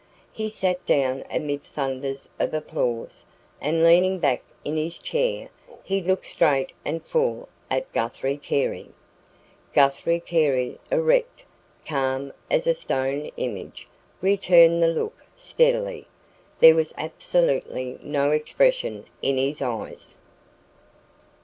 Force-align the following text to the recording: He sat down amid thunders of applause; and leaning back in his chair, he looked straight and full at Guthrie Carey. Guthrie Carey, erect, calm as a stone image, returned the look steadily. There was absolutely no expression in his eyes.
He 0.33 0.49
sat 0.49 0.83
down 0.87 1.23
amid 1.29 1.61
thunders 1.61 2.27
of 2.39 2.55
applause; 2.55 3.23
and 3.61 3.83
leaning 3.83 4.17
back 4.17 4.41
in 4.65 4.75
his 4.75 4.97
chair, 4.97 5.49
he 5.83 6.01
looked 6.01 6.25
straight 6.25 6.71
and 6.83 7.05
full 7.05 7.47
at 7.69 7.93
Guthrie 7.93 8.37
Carey. 8.37 8.89
Guthrie 9.73 10.19
Carey, 10.19 10.79
erect, 10.91 11.45
calm 11.85 12.33
as 12.49 12.65
a 12.65 12.73
stone 12.73 13.29
image, 13.37 13.87
returned 14.23 14.81
the 14.81 14.87
look 14.87 15.19
steadily. 15.35 16.07
There 16.59 16.73
was 16.73 16.95
absolutely 16.97 17.99
no 18.01 18.31
expression 18.31 19.05
in 19.21 19.37
his 19.37 19.61
eyes. 19.61 20.17